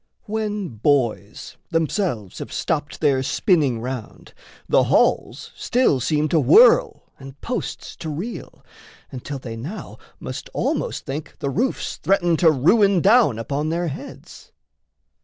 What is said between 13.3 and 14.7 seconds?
upon their heads.